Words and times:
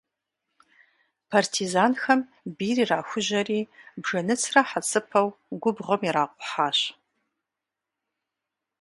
Партизанхэм 1.29 2.19
бийр 2.57 2.77
ирахужьэри, 2.83 3.59
бжэныцрэ 4.01 4.61
хьэцыпэу 4.69 5.27
губгъуэм 5.61 6.01
иракъухьащ. 6.07 6.79